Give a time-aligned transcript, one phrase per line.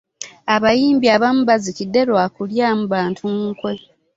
[0.55, 3.73] abayimbi abamu bazikidde lwa kulyamu bantu nkwe.